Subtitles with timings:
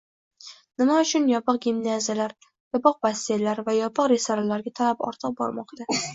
[0.81, 2.33] Nima uchun yopiq gimnaziyalar,
[2.77, 5.91] yopiq basseynlar va yopiq restoranlarga talab ortib bormoqda?